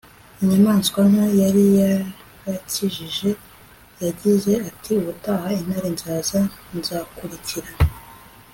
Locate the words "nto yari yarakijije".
1.11-3.29